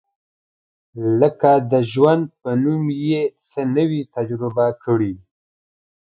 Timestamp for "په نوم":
2.41-2.83